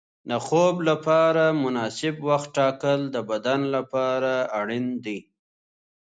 [0.29, 5.19] د خوب لپاره مناسب وخت ټاکل د بدن لپاره اړین دي.